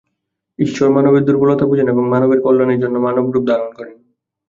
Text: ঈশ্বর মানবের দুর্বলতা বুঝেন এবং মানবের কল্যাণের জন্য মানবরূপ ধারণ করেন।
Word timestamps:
ঈশ্বর 0.59 0.87
মানবের 0.91 1.23
দুর্বলতা 1.25 1.65
বুঝেন 1.65 1.87
এবং 1.87 2.03
মানবের 2.09 2.39
কল্যাণের 2.41 2.79
জন্য 2.79 2.95
মানবরূপ 2.97 3.43
ধারণ 3.47 3.69
করেন। 3.73 3.97